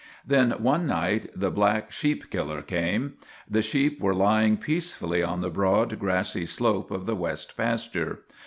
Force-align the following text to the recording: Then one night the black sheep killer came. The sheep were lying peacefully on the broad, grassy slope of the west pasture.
Then 0.25 0.53
one 0.57 0.87
night 0.87 1.29
the 1.35 1.51
black 1.51 1.91
sheep 1.91 2.31
killer 2.31 2.63
came. 2.63 3.17
The 3.47 3.61
sheep 3.61 4.01
were 4.01 4.15
lying 4.15 4.57
peacefully 4.57 5.21
on 5.21 5.41
the 5.41 5.51
broad, 5.51 5.99
grassy 5.99 6.47
slope 6.47 6.89
of 6.89 7.05
the 7.05 7.15
west 7.15 7.55
pasture. 7.55 8.23